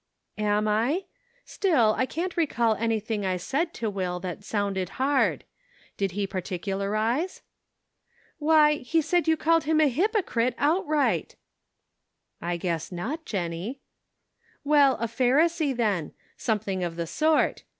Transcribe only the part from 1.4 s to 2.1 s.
Still, I